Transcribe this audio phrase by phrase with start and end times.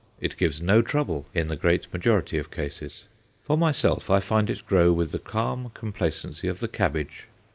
[0.19, 3.07] It gives no trouble in the great majority of cases.
[3.43, 7.27] For myself, I find it grow with the calm complacency of the cabbage.